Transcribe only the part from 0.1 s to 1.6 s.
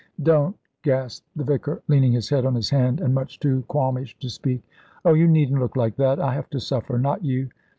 "Don't!" gasped the